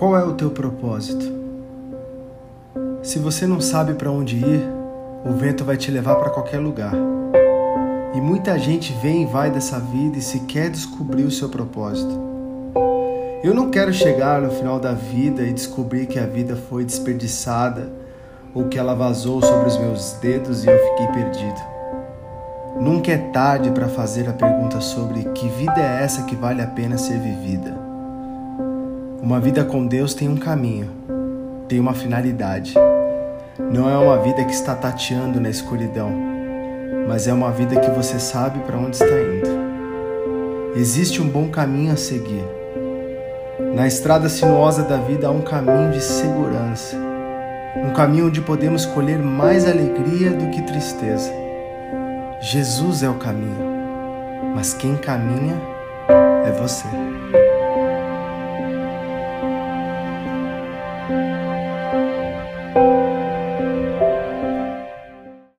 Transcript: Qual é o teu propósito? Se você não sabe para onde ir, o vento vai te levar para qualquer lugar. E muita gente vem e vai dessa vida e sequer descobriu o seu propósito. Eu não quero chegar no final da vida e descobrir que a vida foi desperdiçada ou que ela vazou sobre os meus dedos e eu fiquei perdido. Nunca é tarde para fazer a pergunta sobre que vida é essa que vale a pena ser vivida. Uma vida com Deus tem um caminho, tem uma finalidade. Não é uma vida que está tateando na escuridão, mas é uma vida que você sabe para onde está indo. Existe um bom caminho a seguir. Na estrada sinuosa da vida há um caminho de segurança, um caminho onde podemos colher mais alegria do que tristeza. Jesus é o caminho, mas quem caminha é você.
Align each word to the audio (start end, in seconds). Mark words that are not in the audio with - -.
Qual 0.00 0.16
é 0.16 0.24
o 0.24 0.32
teu 0.32 0.50
propósito? 0.50 1.30
Se 3.02 3.18
você 3.18 3.46
não 3.46 3.60
sabe 3.60 3.92
para 3.92 4.10
onde 4.10 4.34
ir, 4.34 4.66
o 5.26 5.34
vento 5.34 5.62
vai 5.62 5.76
te 5.76 5.90
levar 5.90 6.16
para 6.16 6.30
qualquer 6.30 6.58
lugar. 6.58 6.94
E 8.14 8.18
muita 8.18 8.58
gente 8.58 8.94
vem 8.94 9.24
e 9.24 9.26
vai 9.26 9.50
dessa 9.50 9.78
vida 9.78 10.16
e 10.16 10.22
sequer 10.22 10.70
descobriu 10.70 11.26
o 11.26 11.30
seu 11.30 11.50
propósito. 11.50 12.18
Eu 13.44 13.52
não 13.52 13.70
quero 13.70 13.92
chegar 13.92 14.40
no 14.40 14.50
final 14.50 14.80
da 14.80 14.94
vida 14.94 15.42
e 15.42 15.52
descobrir 15.52 16.06
que 16.06 16.18
a 16.18 16.24
vida 16.24 16.56
foi 16.56 16.82
desperdiçada 16.82 17.92
ou 18.54 18.68
que 18.68 18.78
ela 18.78 18.94
vazou 18.94 19.42
sobre 19.42 19.68
os 19.68 19.76
meus 19.76 20.12
dedos 20.12 20.64
e 20.64 20.70
eu 20.70 20.78
fiquei 20.78 21.08
perdido. 21.08 21.60
Nunca 22.80 23.12
é 23.12 23.18
tarde 23.18 23.70
para 23.70 23.86
fazer 23.86 24.30
a 24.30 24.32
pergunta 24.32 24.80
sobre 24.80 25.24
que 25.34 25.46
vida 25.46 25.78
é 25.78 26.02
essa 26.02 26.22
que 26.22 26.34
vale 26.34 26.62
a 26.62 26.66
pena 26.66 26.96
ser 26.96 27.18
vivida. 27.18 27.79
Uma 29.30 29.38
vida 29.38 29.64
com 29.64 29.86
Deus 29.86 30.12
tem 30.12 30.28
um 30.28 30.36
caminho, 30.36 30.90
tem 31.68 31.78
uma 31.78 31.94
finalidade. 31.94 32.74
Não 33.72 33.88
é 33.88 33.96
uma 33.96 34.18
vida 34.18 34.44
que 34.44 34.52
está 34.52 34.74
tateando 34.74 35.40
na 35.40 35.48
escuridão, 35.48 36.10
mas 37.06 37.28
é 37.28 37.32
uma 37.32 37.52
vida 37.52 37.78
que 37.78 37.92
você 37.92 38.18
sabe 38.18 38.58
para 38.64 38.76
onde 38.76 38.96
está 38.96 39.06
indo. 39.06 40.74
Existe 40.74 41.22
um 41.22 41.28
bom 41.28 41.48
caminho 41.48 41.92
a 41.92 41.96
seguir. 41.96 42.44
Na 43.72 43.86
estrada 43.86 44.28
sinuosa 44.28 44.82
da 44.82 44.96
vida 44.96 45.28
há 45.28 45.30
um 45.30 45.42
caminho 45.42 45.92
de 45.92 46.02
segurança, 46.02 46.96
um 47.76 47.92
caminho 47.92 48.26
onde 48.26 48.40
podemos 48.40 48.84
colher 48.84 49.20
mais 49.20 49.64
alegria 49.64 50.32
do 50.32 50.50
que 50.50 50.60
tristeza. 50.62 51.32
Jesus 52.40 53.04
é 53.04 53.08
o 53.08 53.14
caminho, 53.14 53.64
mas 54.56 54.74
quem 54.74 54.96
caminha 54.96 55.54
é 56.44 56.50
você. 56.50 56.88